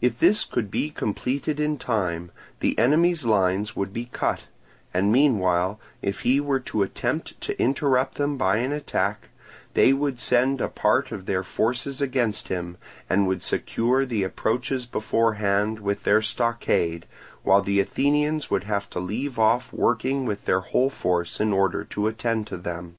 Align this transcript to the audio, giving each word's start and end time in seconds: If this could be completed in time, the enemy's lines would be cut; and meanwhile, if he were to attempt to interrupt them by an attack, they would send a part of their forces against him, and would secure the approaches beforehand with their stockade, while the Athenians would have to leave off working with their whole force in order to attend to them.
If 0.00 0.20
this 0.20 0.44
could 0.44 0.70
be 0.70 0.88
completed 0.88 1.58
in 1.58 1.78
time, 1.78 2.30
the 2.60 2.78
enemy's 2.78 3.24
lines 3.24 3.74
would 3.74 3.92
be 3.92 4.04
cut; 4.04 4.44
and 4.94 5.10
meanwhile, 5.10 5.80
if 6.00 6.20
he 6.20 6.40
were 6.40 6.60
to 6.60 6.84
attempt 6.84 7.40
to 7.40 7.60
interrupt 7.60 8.18
them 8.18 8.36
by 8.36 8.58
an 8.58 8.70
attack, 8.70 9.30
they 9.74 9.92
would 9.92 10.20
send 10.20 10.60
a 10.60 10.68
part 10.68 11.10
of 11.10 11.26
their 11.26 11.42
forces 11.42 12.00
against 12.00 12.46
him, 12.46 12.76
and 13.10 13.26
would 13.26 13.42
secure 13.42 14.04
the 14.04 14.22
approaches 14.22 14.86
beforehand 14.86 15.80
with 15.80 16.04
their 16.04 16.22
stockade, 16.22 17.04
while 17.42 17.60
the 17.60 17.80
Athenians 17.80 18.52
would 18.52 18.62
have 18.62 18.88
to 18.90 19.00
leave 19.00 19.40
off 19.40 19.72
working 19.72 20.24
with 20.24 20.44
their 20.44 20.60
whole 20.60 20.86
force 20.88 21.40
in 21.40 21.52
order 21.52 21.82
to 21.82 22.06
attend 22.06 22.46
to 22.46 22.56
them. 22.58 22.94